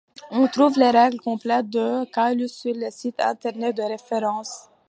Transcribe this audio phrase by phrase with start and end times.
[0.31, 4.67] On trouve les règles complètes de Caylus sur les sites Internet de référence.